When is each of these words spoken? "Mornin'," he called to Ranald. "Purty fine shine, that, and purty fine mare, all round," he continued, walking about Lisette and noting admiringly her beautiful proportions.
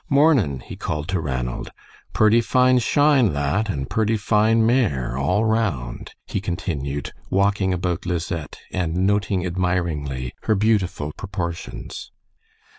"Mornin'," 0.09 0.61
he 0.61 0.75
called 0.75 1.07
to 1.09 1.19
Ranald. 1.21 1.69
"Purty 2.11 2.41
fine 2.41 2.79
shine, 2.79 3.33
that, 3.33 3.69
and 3.69 3.87
purty 3.87 4.17
fine 4.17 4.65
mare, 4.65 5.15
all 5.15 5.45
round," 5.45 6.15
he 6.25 6.41
continued, 6.41 7.11
walking 7.29 7.71
about 7.71 8.07
Lisette 8.07 8.57
and 8.73 9.05
noting 9.05 9.45
admiringly 9.45 10.33
her 10.45 10.55
beautiful 10.55 11.11
proportions. 11.15 12.09